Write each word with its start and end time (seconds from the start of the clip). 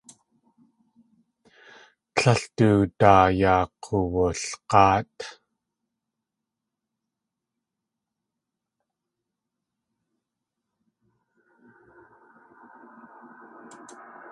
Tlél 2.15 2.41
du 2.57 2.69
daa 2.99 3.25
yaa 3.39 3.63
k̲uwulg̲áat. 3.83 5.15